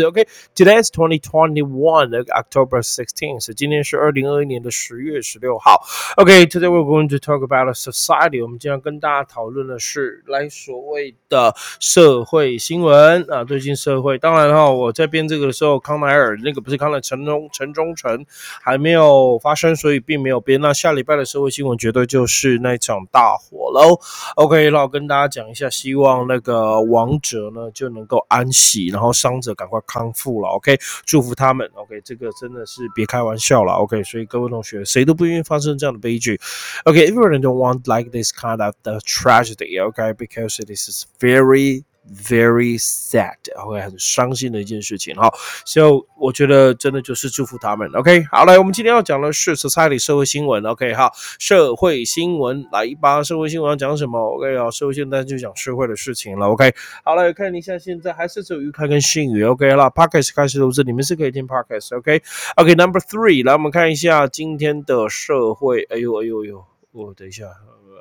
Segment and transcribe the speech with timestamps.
[0.00, 0.24] Okay,
[0.54, 3.52] today is 2021, October 16th.
[3.52, 5.82] 今天是二零二一年的十月十六号。
[6.16, 8.42] OK，Today we're going to talk about a society.
[8.42, 14.16] 我们今天跟大家讨论的是来所谓的社会新闻啊，最近社会。
[14.16, 18.24] 当然哈，我在编这个的时候，康奈尔那个不是康奈城中城中城
[18.62, 20.58] 还没有发生，所以并没有编。
[20.62, 24.00] 那下礼拜的社会新闻绝对就是那场大火喽。
[24.36, 29.81] OK，那我跟大家讲一下，希望那个亡者呢就能够安息，然后伤者赶快。
[29.87, 36.39] 康复了，OK，祝福他们，OK，这个真的是别开玩笑了，OK，所以各位同学，谁都不愿意发生这样的悲剧，
[36.83, 45.32] OK，everyone don't want like this kind of the tragedy，OK，because it is very Very sad，会很伤心的一件事情哈。
[45.64, 47.88] So，我觉得真的就是祝福他们。
[47.92, 50.66] OK，好来，我们今天要讲的是 society 社会新闻。
[50.66, 56.48] OK，哈，社会新闻来吧社会新闻要讲什么？OK，好，社会新闻就讲社会的事情了。
[56.48, 56.74] OK，
[57.04, 59.46] 好来看一下现在还是只有愉快跟幸运。
[59.46, 65.84] OK，了 p o c k e t 开始录制，你们是可以听 p o c k e t OK，OK，Number three，来我们看一下今天的社会。
[65.88, 67.44] 哎呦哎呦哎呦，我等一下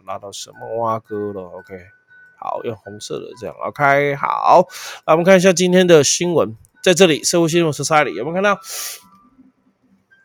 [0.08, 2.00] 拉到什么蛙哥了？OK。
[2.42, 4.67] 好，用红色的这样，OK，好，
[5.06, 8.59] 来我们看一下今天的新闻，在这里，社会新闻 Society 有没有看到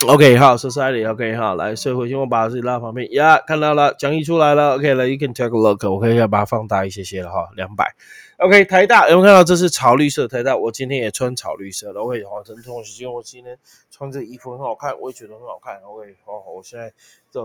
[0.07, 7.95] ？OK，好，Society，OK，好，来社会新闻，把自己拉到旁边，呀，看到了，讲义出来了，OK，来，You can take a look，我可以要把它放大一些些了哈，两百
[8.39, 9.45] ，OK，台大有没有看到？
[9.45, 13.59] 这是草绿色台大，我今天也穿草绿色的，OK，好，陈同学，因为我今天
[13.91, 16.93] 穿这衣服很好看，我也觉得很好看，OK，好，我现在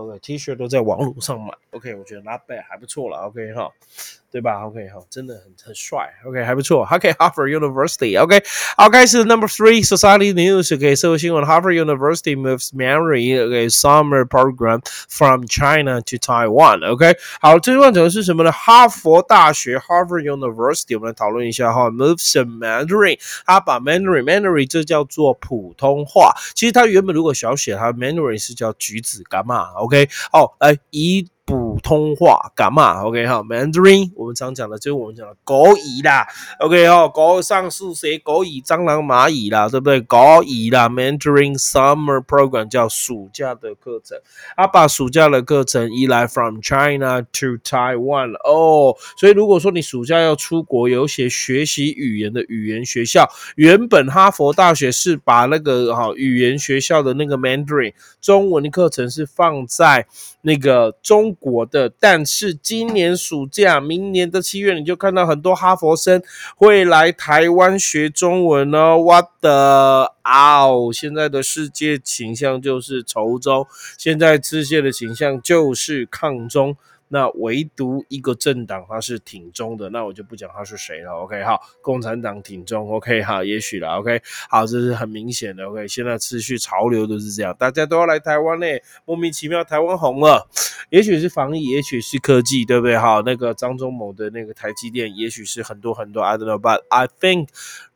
[0.00, 3.70] 这个 T 恤都在网络上买，OK，我觉得拉贝还不错了，OK，哈。
[4.32, 6.10] 对吧？OK，好，真的很很帅。
[6.24, 6.88] OK，还不错。
[6.90, 8.18] OK，Harvard University。
[8.18, 8.42] OK，
[8.78, 10.74] 好，开始 Number Three Society News。
[10.74, 11.44] OK，社会新闻。
[11.44, 16.82] Harvard University moves memory OK summer program from China to Taiwan。
[16.90, 18.50] OK，好，这句话讲的是什么呢？
[18.50, 21.90] 哈佛大学 Harvard University，我们来讨论一下哈。
[21.90, 26.32] Moves Mandarin，它把 Mandarin Mandarin 这叫做普通话。
[26.54, 31.28] 其实它原本如果小写，它 Mandarin 是叫橘子干嘛？OK，哦，来一。
[31.44, 36.24] 普通话干嘛？OK 哈，Mandarin，我们常讲的就是我们讲的狗蚁啦
[36.60, 40.00] ，OK 哈，狗上树谁狗蚁、蟑螂、蚂蚁啦，对不对？
[40.02, 44.16] 狗蚁啦，Mandarin Summer Program 叫暑假的课程，
[44.56, 60.06] 他把暑假的课程移来 from China to Taiwan 哦，所以如果说你暑假要出国，有些学习语言的语言学校，原本哈佛大学是把那个哈语言学校的那个 Mandarin 中文的课程是放在
[60.42, 61.31] 那个中。
[61.34, 66.22] 国的，但是今年暑假，明年的七月，你就看到很多哈佛生
[66.56, 68.98] 会来台湾学中文哦。
[68.98, 70.12] What the！
[70.92, 73.66] 现在的世界形象就是仇中，
[73.98, 76.76] 现在世界的形象就是抗中。
[77.12, 81.12] 那唯独一个政党它是挺中的，那我就不讲他是谁了。
[81.12, 82.90] OK，好，共产党挺中。
[82.90, 83.98] OK，好，也许了。
[83.98, 85.68] OK，好，这是很明显的。
[85.68, 88.66] OK，现在持续潮流都是这样，大家都要来台湾呢，
[89.04, 90.48] 莫名其妙台湾红了，
[90.88, 92.96] 也许是防疫，也许是科技，对不对？
[92.96, 96.22] 好，那个张忠谋的那个台积电，也许是很多很多。
[96.22, 97.48] I don't know，but I think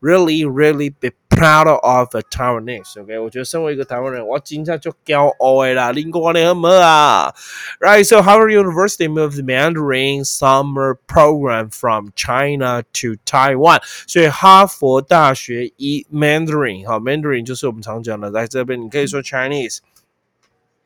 [0.02, 1.14] really, really big.
[1.29, 3.17] Proud of a Taiwanese，OK？
[3.17, 5.91] 我觉得身为一个台湾人，我今天就骄傲的啦。
[5.91, 7.33] 林国联什么啊？
[7.79, 13.81] Right？So Harvard University moved Mandarin summer program from China to Taiwan。
[14.05, 19.79] 所以哈佛大学以 Mandarin，好，Mandarin 就是我们常讲的，在这边你可以说 Chinese，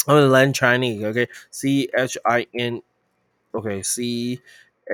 [0.06, 4.40] 我们 learn Chinese，OK？C H I N，OK？C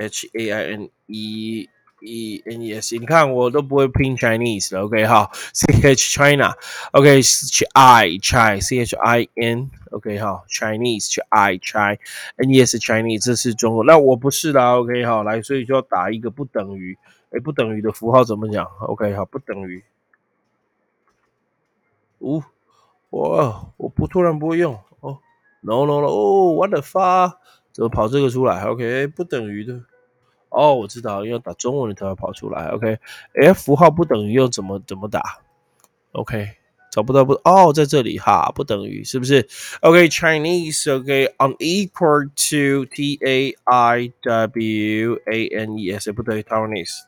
[0.00, 1.68] H A I N E。
[1.99, 8.79] E N E S，你看我都不会拼 Chinese 了，OK 哈，C H China，OK Ch I c h i C
[8.81, 16.95] H I N，OK 哈，Chinese Ch I China，N E S Chinese 这是中国，那我不是啦，OK 哈，来，所以就要打一个不等于，
[17.31, 19.83] 哎，不等于的符号怎么讲？OK 好，不等于，
[22.19, 22.43] 呜，
[23.09, 25.17] 我我不突然不会用哦
[25.61, 27.37] ，No No No，哦，What the fuck，
[27.71, 29.81] 怎么跑这个出来？OK 不等于的。
[30.57, 32.69] 哦，我知道，要打中文的才会跑出来。
[32.69, 35.39] OK，F 符号不等于又怎么怎么打
[36.13, 36.49] ？OK，
[36.91, 39.47] 找不到不哦，在这里哈，不等于是不是
[39.81, 47.03] ？OK，Chinese OK，unequal to T A I W A N E S 不等于 Taiwanese。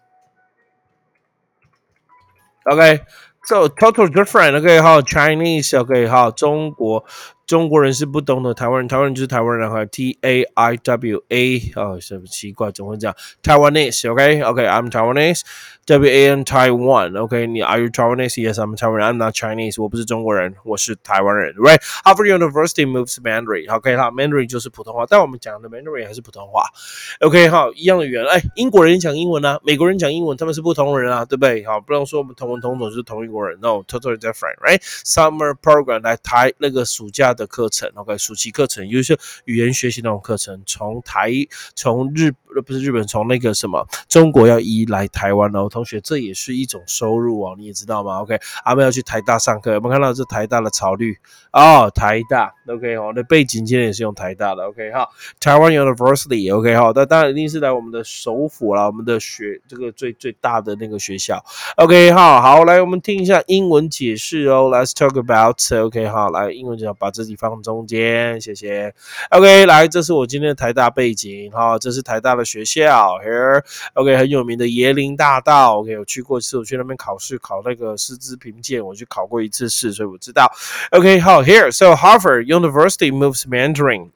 [2.66, 7.04] OK，so total different OK 哈，Chinese OK 哈，中国。
[7.50, 22.38] 中国人是不懂的，台湾人，台湾人就是台湾人哈，T A I W A 哦，什么奇怪，怎么会这样，Taiwanese，OK，OK，I'm Taiwanese，W A N Taiwan，OK，你 Are you Taiwanese？Yes，I'm Taiwan，I'm not Chinese，我不是中国人，我是台湾人，Right？Harvard
[22.38, 26.66] University moves Mandarin，OK，哈，Mandarin 就是普通话，但我们讲的 Mandarin 还是普通话
[27.22, 31.66] ，OK，哈，一样的语言，哎，英国人讲英文啊，美国人讲英文，他们是不同人啊，对不对？
[31.66, 37.36] 好，不能说我们同文同种就是同一国人，No，totally different，Right？Summer program 来台那个暑假。
[37.40, 41.32] 的课程，OK，暑期课程，尤其是语言学习那种课程，从台
[41.74, 42.32] 从日
[42.66, 51.18] 不是日本，从那个什么中国要移来台湾哦，同学，这也是一种收入哦，你也知道吗？OK，阿妹要去台大上课，有没有看到这台大的草绿
[51.54, 51.90] 哦？
[51.96, 55.08] 台大，OK，哦，那背景今天也是用台大的，OK，哈，
[55.40, 61.44] 台湾 University，OK，哈，那当然一定是来我们的首府啦，我们的学这个最最大的那个学校
[61.78, 68.94] ，OK，哈，好，来我们听一下英文解释哦，Let's talk about，OK，好，来英文讲把这己放中间，谢谢
[69.30, 72.50] ，OK，来，这是我今天的台大背景，哈，这是台大的。
[72.50, 80.52] 学校 here，OK，很有名的椰林大道，OK，我去过一次，我去那边考试，考那个师资评鉴，我去考过一次试，所以我知道。
[80.90, 84.10] OK，好，here，so Harvard University moves Mandarin。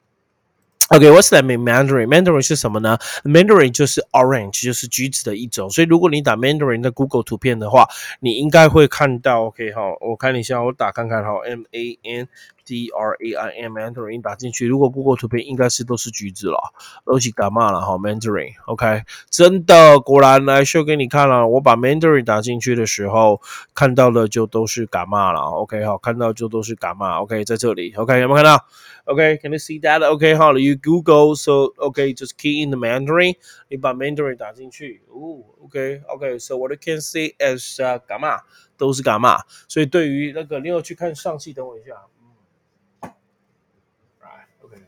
[0.88, 5.70] OK，what's that mean Mandarin？Mandarin 是什么呢？Mandarin 就是 orange，就是橘子的一种。
[5.70, 7.88] 所以如果你打 Mandarin 的 Google 图片的话，
[8.18, 9.44] 你应该会看到。
[9.44, 12.28] OK，好，我看一下，我打看看，哈，M A N。
[12.64, 16.58] D R A I N Mandarin 打进去，如果 Google 图片应该是都是橘子了，
[17.04, 21.46] 都是干嘛了哈？Mandarin，OK，真的，果然来秀给你看了。
[21.46, 23.40] 我把 Mandarin 打进去的时候，
[23.74, 28.66] 看到的就都是干嘛了？OK，好，看到就都是干嘛？OK，在这里，OK，有没有看到
[29.04, 33.36] ？OK，Can you see that？OK，好了，You Google，so OK，just key in the Mandarin，
[33.68, 38.40] 你把 Mandarin 打进去，哦，OK，OK，so what you can see is 干嘛？
[38.76, 39.38] 都是干嘛？
[39.68, 41.92] 所以对于那个你有去看上戏，等我一下。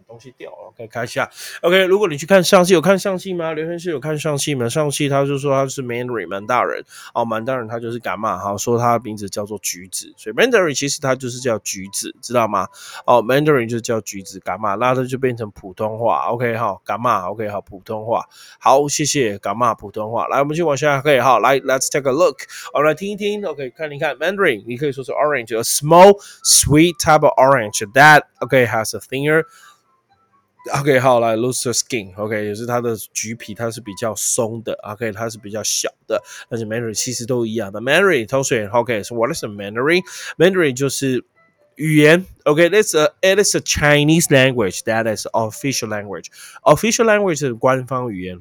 [0.06, 1.29] 东西掉了，OK，看一下
[1.62, 3.53] ，OK，如果你去看上戏，有看上戏吗？
[3.53, 4.69] 刘先生有看上戏吗？
[4.69, 8.38] 上戏他就说他是 Mandarin 满大人，哦，满大人他就是干嘛？
[8.38, 12.69] 哈，说他的名字叫做橘子，所以 Mandarin 其实他就是叫橘子，知道吗？
[13.05, 14.75] 哦，Mandarin 就叫橘子，干嘛？
[14.76, 18.25] 那它就变成普通话，OK，好，干嘛？OK，好，普通话，
[18.61, 19.75] 好，谢谢，干嘛？
[19.75, 22.38] 普通话，来，我们去往下，OK，好，来，Let's take a look，
[22.73, 29.44] 好，来听一听，OK，看一看 Mandarin，你可以说是 orange，a small sweet type of orange that OK has a thinner
[30.80, 37.81] OK，好，来 looser skin，OK，也是它的橘皮，它是比较松的，OK，它是比较小的，而且 Mandarin 其实都一样的。
[37.81, 41.25] Mandarin 同学，OK，so what is a Mandarin？Mandarin 就是
[41.75, 48.40] 语言，OK，it's a it is a Chinese language that is official language，official language 是官方语言。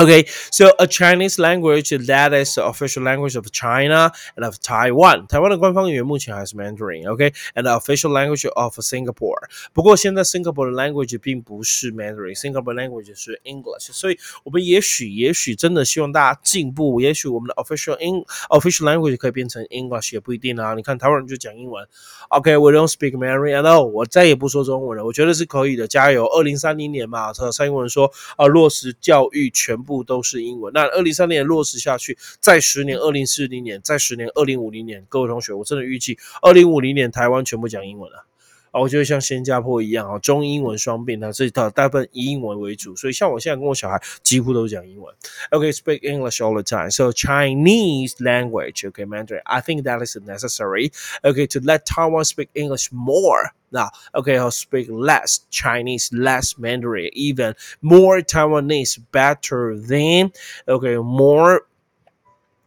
[0.00, 5.26] Okay, so a Chinese language that is the official language of China and of Taiwan.
[5.26, 7.02] 台湾的官方语言目前还是 Mandarin.
[7.08, 9.48] Okay, and the official language of Singapore.
[9.72, 13.90] 不过现在 Singapore 的 language 并不是 Mandarin，Singapore language 是 English。
[13.90, 20.74] 所以我们也许也许真的希望大家进步，也许我们的 official in official language 可以变成 English 也不一定啊。
[20.74, 21.84] 你看台湾人就讲英文。
[22.30, 23.82] Okay, we don't speak Mandarin at all.
[23.82, 25.04] 我再也不说中文了。
[25.04, 26.24] 我觉得是可以的，加油！
[26.26, 29.76] 二零三零年嘛，蔡英文说啊，落实教育全。
[29.83, 30.71] 部都是英文。
[30.73, 38.25] 那二零三年落实下去，再十年，二零四零年，再十年，二零五零年，各位同学，我真的预计二零五零年台湾全部讲英文了！
[38.72, 45.12] 我觉得像新加坡一样啊，中英文双并，那这套大部分以英文为主，所以像我现在跟我小孩几乎都讲英文。
[45.50, 46.90] OK，speak English all the time.
[46.90, 49.40] So Chinese language, OK, Mandarin.
[49.44, 50.92] I think that is necessary.
[51.22, 53.52] OK, to let Taiwan speak English more.
[53.70, 60.32] Now, okay, I'll speak less Chinese, less Mandarin, even more Taiwanese, better than
[60.66, 61.62] okay, more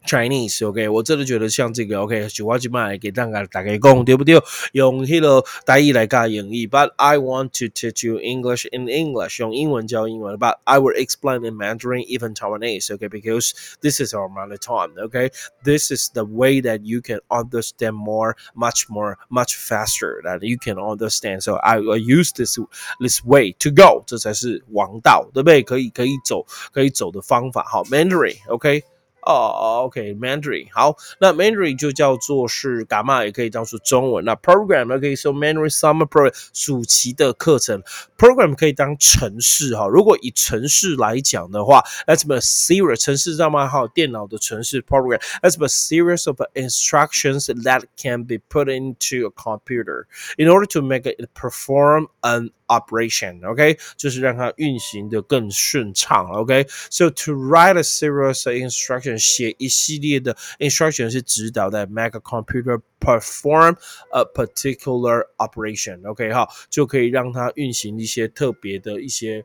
[0.06, 4.34] Chinese，OK，我真的觉得像这个，OK，就我今麦给大家大家讲对不对？
[4.72, 13.52] 用迄个台语来教英语，But I want to teach you English in English，用英文教英文，But I will explain in Mandarin, even Taiwanese，OK，because
[13.80, 19.18] this is our mother tongue，OK，this is the way that you can understand more, much more,
[19.30, 21.42] much faster that you can understand.
[21.42, 22.58] So I will use this
[22.98, 25.62] this way to go，这才是王道，对不对？
[25.62, 28.82] 可以可以走可以走的方法，好，Mandarin，OK。
[29.26, 34.24] 哦，OK，Mandarin 好，那 Mandarin 就叫做是伽马，也可以当做中文。
[34.24, 37.80] 那 program 可以说 Mandarin Summer Program 暑期的课程，
[38.18, 39.86] program 可以当城市哈。
[39.86, 43.68] 如果以城市来讲的话，That's a series 城市知道吗？
[43.68, 50.82] 哈，电脑的城市 program。That's a series of instructions that can be put into a computer in order to
[50.82, 61.86] make it perform an operation，OK，就是让它运行的更顺畅，OK。So to write a series of instructions instruction 写一系列的 instruction 是指导在
[61.86, 63.76] make a computer perform
[64.12, 69.44] a particular operation。OK 哈，就可以让它运行一些特别的一些。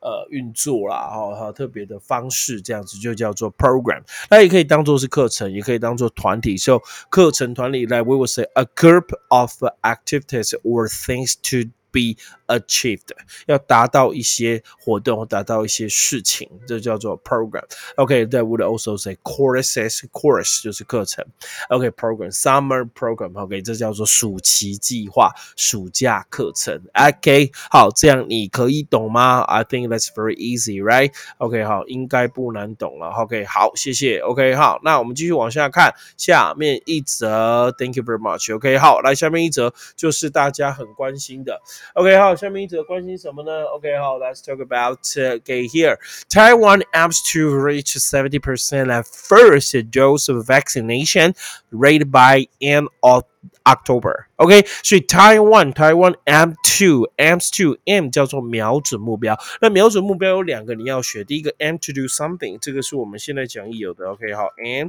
[0.00, 4.00] 呃，运作啦，哈，哈，特别的方式，这样子就叫做 program。
[4.30, 6.56] 那也可以当做是课程，也可以当做团体。
[6.56, 6.80] So
[7.10, 9.50] 课程团体来，we will say a group of
[9.82, 13.07] activities or things to be achieved，
[13.45, 17.63] 要达到一些活动或，达到一些事情，这叫做 program。
[17.95, 21.23] OK，that would also say courses，course 就是课程。
[21.69, 23.39] OK，program，summer program。
[23.39, 26.81] OK，这叫做暑期计划，暑假课程。
[26.93, 33.09] OK，好，这样你可以懂吗？I think that's very easy，right？OK，好，应该不难懂了。
[33.09, 34.17] OK，好，谢谢。
[34.19, 37.71] OK，好，那我们继续往下看下面一则。
[37.77, 38.53] Thank you very much。
[38.55, 41.61] OK，好，来下面一则就是大家很关心的。
[41.94, 43.64] OK，好，下面一则关心什么呢？
[43.64, 45.98] OK，好，Let's talk about okay here.
[46.28, 51.34] Taiwan aims to reach 70% at first dose of vaccination
[51.70, 53.24] rate by end of
[53.64, 54.26] October.
[54.36, 59.38] OK，所以 Taiwan Taiwan M two M two M 叫做瞄准目标。
[59.60, 64.08] 那瞄准目标有两个你要学，第一个 M to do something，这个是我们现在讲义有的。
[64.10, 64.88] OK，好，M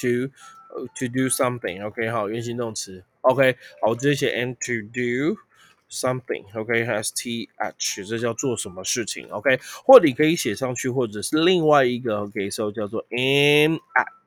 [0.00, 0.28] to
[0.94, 3.04] to do something。OK，好，原形动词。
[3.21, 5.39] OK，好，我直接写 and to do
[5.89, 14.20] something，OK，has t h，这叫做什么事情？OK，或你可以写上去，或者是另外一个 OK，so 叫做 aim at。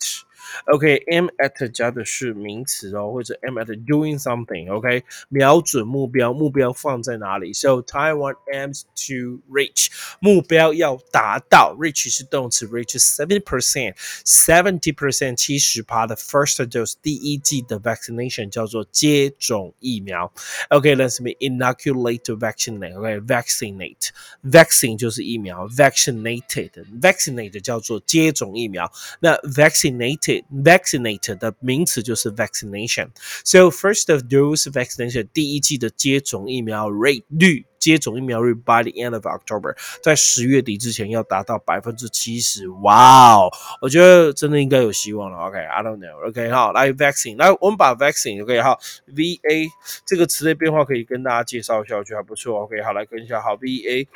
[0.65, 7.53] OK，aim at 加的是名词哦，或者 aim at doing something。OK，瞄准目标，目标放在哪里？
[7.53, 9.87] So Taiwan aims to reach，
[10.19, 20.31] 目标要达到，reach 是动词，reach seventy percent，seventy percent 七十趴的 first dose 第一剂的 vaccination 叫做接种疫苗。
[20.69, 28.91] OK，let's me inoculate vaccinate。OK，vaccinate，vaccine 就是疫苗，vaccinated，vaccinate 叫做接种疫苗。
[29.19, 29.35] 那
[29.94, 33.08] vaccinated，vaccinated 的名词就是 vaccination。
[33.44, 42.68] So first of those vaccination 第一季的接种疫苗 rate 率，接种疫苗率 by the end of October，在十月底之前要达到百分之七十。
[42.82, 45.38] 哇哦，我觉得真的应该有希望了。
[45.38, 46.28] OK，I don't know。
[46.28, 49.68] OK，好，来 vaccine，来我们把 vaccine OK 好 V A
[50.06, 52.60] 这个词的变化可以跟大家介绍一下，我觉得还不错。
[52.62, 54.08] OK，好，来跟一下好 V A。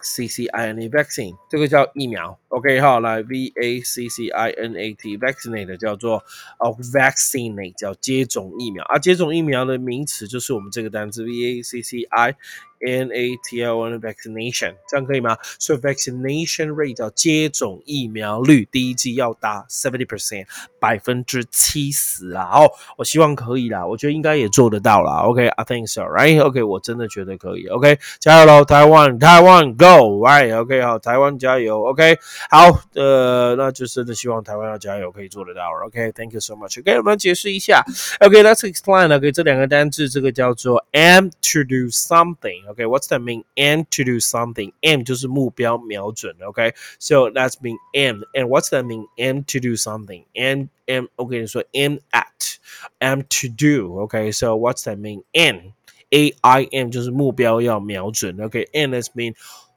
[0.00, 4.94] C C I N A vaccine 这个叫疫苗，OK 好，来 V A C C I N A
[4.94, 6.24] T vaccinate 叫做
[6.58, 12.34] 哦 vaccinate 叫接种疫苗啊，接种疫苗的名词就是我们这个单词 V A C C I。
[12.80, 15.36] N A T L N vaccination，这样可以吗？
[15.58, 20.46] 所以 vaccination rate 叫接种疫苗率，第一季要达 seventy percent，
[20.78, 22.48] 百分之七十啊！
[22.52, 25.22] 哦，我希望可以啦，我觉得应该也做得到啦。
[25.22, 27.66] OK，I think so，right？OK，我真的觉得可以。
[27.66, 31.82] OK，加油喽，台湾，台湾，Go！Right？OK，好，台湾加油。
[31.82, 32.16] OK，
[32.49, 35.69] 好，呃，那就真的希望台湾要加油，可以做得到。
[35.85, 37.83] OK，Thank you so much。OK，我们解释一下。
[38.19, 43.43] OK，Let's explain。OK，这两个单字，这个叫做 am to do something。Okay, what's that mean?
[43.55, 44.73] Aim to do something.
[44.81, 46.35] Aim 就是目标瞄准。
[46.39, 48.23] Okay, so that's mean aim.
[48.33, 49.07] And what's that mean?
[49.17, 50.25] Aim to do something.
[50.33, 51.07] Aim aim.
[51.15, 52.57] Okay, so aim at.
[52.99, 53.99] Aim to do.
[54.07, 55.23] Okay, so what's that mean?
[55.33, 55.73] Aim.
[56.13, 58.37] A I M 就是目标要瞄准。
[58.37, 59.33] Okay, aim is mean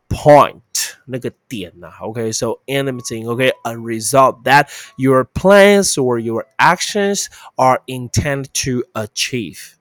[0.09, 0.61] point
[1.11, 2.01] 那个点呐、啊。
[2.03, 3.27] Okay, so anything.
[3.27, 7.27] Okay, a result that your plans or your actions
[7.57, 9.77] are intended to achieve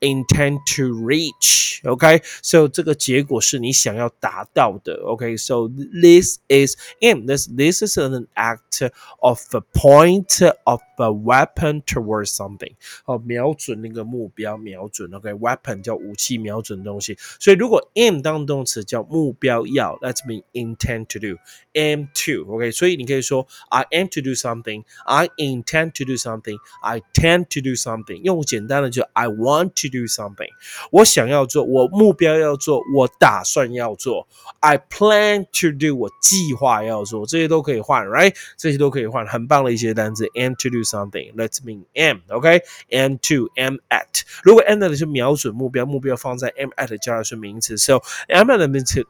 [0.00, 1.80] intend to reach.
[1.82, 5.00] Okay, so 这个结果是你想要达到的。
[5.00, 8.86] Okay, so this is in this this is an act
[9.20, 12.74] of a point of a weapon towards something.
[13.06, 15.10] 哦，瞄准那个目标，瞄准。
[15.14, 15.82] OK，weapon、okay?
[15.82, 17.16] 叫武器，瞄准东西。
[17.38, 21.38] 所以如果 aim 当动词叫目标要，Let's mean intend to do.
[21.72, 22.52] Aim to.
[22.52, 24.84] OK，所以你可以说 I aim to do something.
[25.06, 26.58] I intend to do something.
[26.82, 28.20] I tend to do something.
[28.22, 30.48] 用简单的就 I want want to do something，
[30.90, 34.26] 我想要做，我目标要做，我打算要做。
[34.60, 38.34] I plan to do，我计划要做，这些都可以换，right？
[38.56, 40.24] 这些都可以换，很棒的一些单词。
[40.34, 48.58] And to do something，let's mean am，OK？And to am at，如果 am 的是瞄准目标，目标放在 am at 加的是名词，so am at
[48.58, 49.06] 的名词。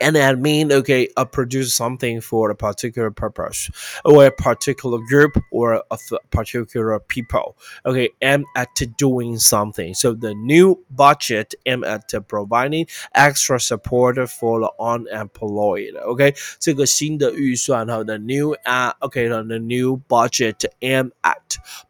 [0.00, 3.70] and that mean okay uh, produce something for a particular purpose
[4.04, 5.98] or a particular group or a
[6.30, 13.60] particular people okay am at doing something so the new budget am at providing extra
[13.60, 21.56] support for the unemployed okay 这个新的预算哈 the new uh, okay the new budget am at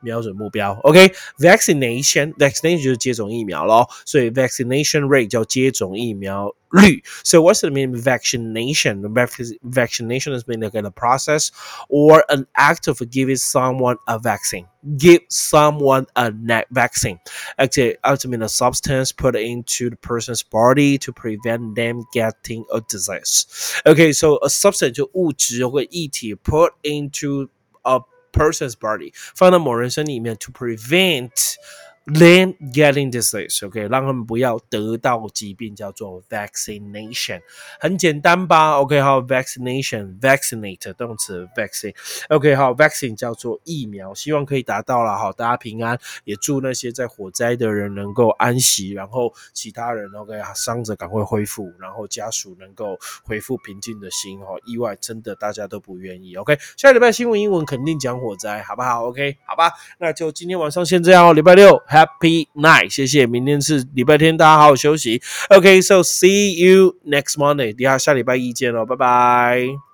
[0.00, 0.72] 瞄准目标。
[0.82, 7.02] OK，vaccination，vaccination 就是接种疫苗咯，所以 vaccination rate 叫接种疫苗率。
[7.22, 9.02] So what's the meaning of vaccination?
[9.62, 11.50] Vaccination is mean like a process
[11.88, 14.66] or an act of giving someone a vaccine.
[14.98, 16.32] Give someone a
[16.72, 17.20] vaccine.
[17.56, 23.46] Actually, ultimately a substance put into the person's body to prevent them getting a disease.
[23.86, 27.48] Okay, so a substance 就物质或液体 put into
[27.82, 28.00] a
[28.36, 31.30] person's body，放到某人身体里面 to prevent
[32.07, 37.41] them getting disease，OK，、让他们不要得到疾病，叫做 vaccination，
[37.81, 61.77] 很简单吧？OK，好，vaccination，vaccinate 动词 vaccine，OK，好，vaccine 叫做疫苗，希望可以达到了，好，大家平安，也祝那些在火灾的人能够安息，然后其他人 OK，伤者赶快恢复，然后家属能够恢复平静的心，哦，意外真的大家都不愿意，OK，下礼拜新闻英文肯定讲火灾，好不好？OK，好吧，那就今天晚上先这样哦，礼拜六。
[61.97, 63.25] Happy night，谢谢。
[63.25, 65.19] 明天是礼拜天，大家好好休息。
[65.49, 69.86] OK，so see you next Monday，等下下礼拜一见喽，拜拜。